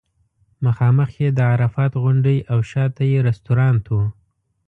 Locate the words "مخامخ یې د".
0.65-1.39